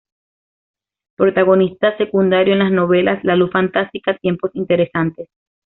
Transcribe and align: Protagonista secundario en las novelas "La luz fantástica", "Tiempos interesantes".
Protagonista 1.15 1.95
secundario 1.95 2.53
en 2.53 2.59
las 2.61 2.71
novelas 2.71 3.23
"La 3.23 3.35
luz 3.35 3.51
fantástica", 3.51 4.17
"Tiempos 4.17 4.49
interesantes". 4.55 5.29